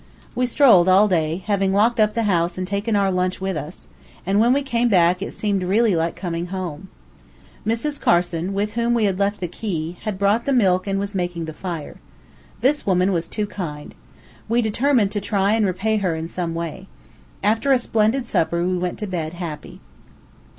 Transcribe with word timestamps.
We 0.33 0.47
strolled 0.47 0.89
all 0.89 1.07
day, 1.07 1.43
having 1.45 1.73
locked 1.73 1.99
up 1.99 2.15
the 2.15 2.23
house 2.23 2.57
and 2.57 2.65
taken 2.65 2.95
our 2.95 3.11
lunch 3.11 3.39
with 3.39 3.55
us; 3.55 3.87
and 4.25 4.39
when 4.39 4.51
we 4.51 4.63
came 4.63 4.89
back, 4.89 5.21
it 5.21 5.31
seemed 5.31 5.61
really 5.61 5.95
like 5.95 6.15
coming 6.15 6.47
home. 6.47 6.89
Mrs. 7.67 8.01
Carson 8.01 8.55
with 8.55 8.73
whom 8.73 8.95
we 8.95 9.05
had 9.05 9.19
left 9.19 9.39
the 9.39 9.47
key, 9.47 9.97
had 10.01 10.17
brought 10.17 10.45
the 10.45 10.53
milk 10.53 10.87
and 10.87 10.97
was 10.97 11.13
making 11.13 11.45
the 11.45 11.53
fire. 11.53 11.97
This 12.61 12.83
woman 12.83 13.11
was 13.11 13.27
too 13.27 13.45
kind. 13.45 13.93
We 14.49 14.59
determined 14.63 15.11
to 15.11 15.21
try 15.21 15.53
and 15.53 15.67
repay 15.67 15.97
her 15.97 16.15
in 16.15 16.27
some 16.27 16.55
way. 16.55 16.87
After 17.43 17.71
a 17.71 17.77
splendid 17.77 18.25
supper 18.25 18.65
we 18.65 18.79
went 18.79 18.97
to 18.97 19.05
bed 19.05 19.33
happy. 19.33 19.81